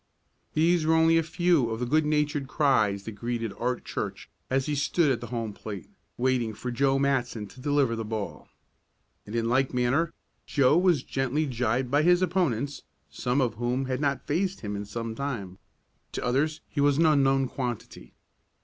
These 0.55 0.83
were 0.87 0.95
only 0.95 1.19
a 1.19 1.21
few 1.21 1.69
of 1.69 1.79
the 1.79 1.85
good 1.85 2.07
natured 2.07 2.47
cries 2.47 3.03
that 3.03 3.11
greeted 3.11 3.53
Art 3.59 3.85
Church 3.85 4.31
as 4.49 4.65
he 4.65 4.73
stood 4.73 5.11
at 5.11 5.21
the 5.21 5.27
home 5.27 5.53
plate, 5.53 5.91
waiting 6.17 6.55
for 6.55 6.71
Joe 6.71 6.97
Matson 6.97 7.45
to 7.45 7.61
deliver 7.61 7.95
the 7.95 8.03
ball. 8.03 8.47
And, 9.27 9.35
in 9.35 9.47
like 9.47 9.75
manner, 9.75 10.11
Joe 10.47 10.75
was 10.75 11.03
gently 11.03 11.45
gibed 11.45 11.91
by 11.91 12.01
his 12.01 12.23
opponents, 12.23 12.81
some 13.11 13.41
of 13.41 13.53
whom 13.57 13.85
had 13.85 14.01
not 14.01 14.25
faced 14.25 14.61
him 14.61 14.75
in 14.75 14.85
some 14.85 15.13
time. 15.13 15.59
To 16.13 16.25
others 16.25 16.61
he 16.67 16.81
was 16.81 16.97
an 16.97 17.05
unknown 17.05 17.47
quantity. 17.47 18.15